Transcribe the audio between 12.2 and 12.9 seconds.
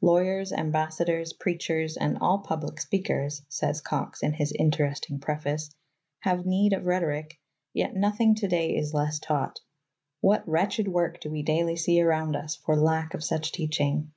us for